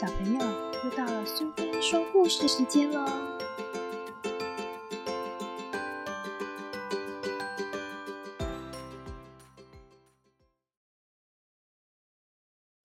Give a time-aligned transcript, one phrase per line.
[0.00, 0.38] 小朋友，
[0.84, 3.04] 又到了苏菲说故事时间喽！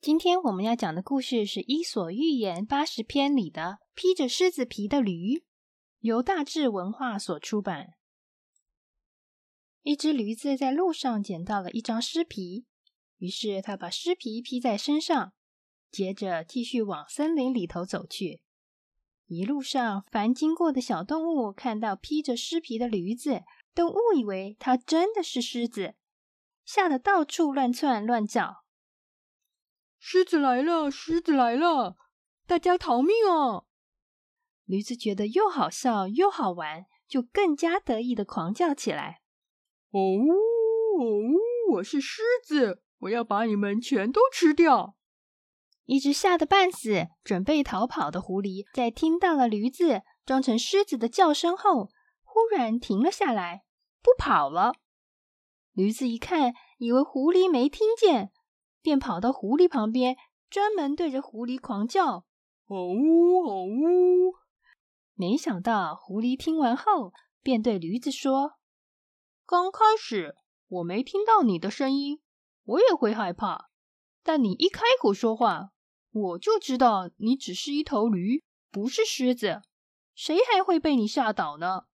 [0.01, 3.61] 今天我们要讲的故事是《伊索寓言》八十篇里的
[3.93, 5.35] 《披着狮子皮的驴》，
[5.99, 7.89] 由大智文化所出版。
[9.83, 12.65] 一只驴子在路上捡到了一张狮皮，
[13.19, 15.33] 于是他把狮皮披在身上，
[15.93, 18.41] 接着继续往森林里头走去。
[19.27, 23.43] 一路上，凡经过的小动物看到披着狮皮的驴子，
[23.75, 25.93] 都误以为它真的是狮子，
[26.65, 28.63] 吓得到处乱窜乱叫。
[29.99, 30.89] 狮子来了！
[30.89, 31.95] 狮子来了！
[32.47, 33.65] 大家逃命啊！
[34.65, 39.21] 驴子觉得又好笑又好玩，就更加得意的狂叫起来
[39.91, 44.95] ：“哦哦，我是狮子，我要把你们全都吃掉！”
[45.85, 51.89] 一只吓得半死、准备逃跑的狐狸，在听到了驴子装成狮子的叫声后，
[52.23, 53.63] 忽然停了下来，
[54.01, 54.73] 不跑了。
[55.73, 58.31] 驴子一看，以为狐狸没听见。
[58.81, 60.17] 便跑到狐狸旁边，
[60.49, 62.25] 专门对着狐狸狂叫
[62.67, 64.35] ：“哦呜哦呜！”
[65.15, 67.11] 没想到狐狸听完后，
[67.41, 68.53] 便对驴子说
[69.45, 70.35] ：“刚开始
[70.67, 72.21] 我没听到你的声音，
[72.63, 73.69] 我也会害怕。
[74.21, 75.72] 但你一开口说话，
[76.13, 79.63] 我就知道你只是一头驴，不是狮子。
[80.15, 81.85] 谁还会被你吓倒呢？”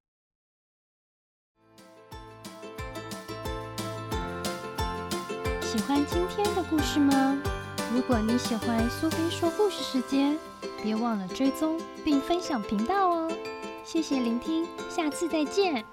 [5.64, 7.42] 喜欢今天的故事吗？
[7.94, 10.38] 如果你喜欢苏菲说故事时间，
[10.84, 13.32] 别忘了追踪并分享频道哦！
[13.86, 15.86] 谢谢聆听，下次再见。